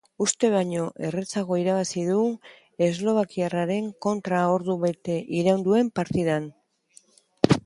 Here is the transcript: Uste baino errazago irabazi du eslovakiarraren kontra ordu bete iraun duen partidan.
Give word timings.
Uste 0.25 0.47
baino 0.53 0.85
errazago 1.09 1.57
irabazi 1.63 2.05
du 2.07 2.23
eslovakiarraren 2.87 3.93
kontra 4.07 4.41
ordu 4.57 4.79
bete 4.89 5.19
iraun 5.43 5.65
duen 5.71 5.93
partidan. 6.03 6.51